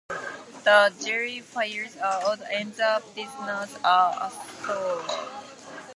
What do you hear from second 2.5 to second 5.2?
and the prisoners are ashore.